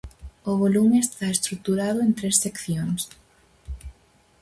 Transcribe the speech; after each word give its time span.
O 0.51 0.53
volume 0.63 0.97
está 1.05 1.25
estruturado 1.31 1.99
en 2.05 2.11
tres 2.17 2.35
seccións. 2.43 3.01